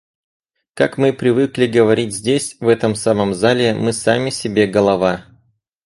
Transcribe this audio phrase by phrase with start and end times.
[0.73, 5.25] Как мы привыкли говорить здесь, в этом самом зале, "мы сами себе голова".